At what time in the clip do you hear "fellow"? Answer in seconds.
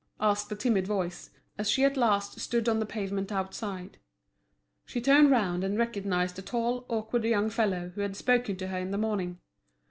7.51-7.89